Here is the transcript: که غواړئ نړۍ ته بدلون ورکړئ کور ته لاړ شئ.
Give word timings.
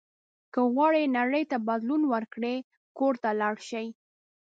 که 0.53 0.61
غواړئ 0.73 1.03
نړۍ 1.17 1.43
ته 1.51 1.57
بدلون 1.69 2.01
ورکړئ 2.13 2.57
کور 2.97 3.13
ته 3.23 3.29
لاړ 3.39 3.55
شئ. 3.69 3.87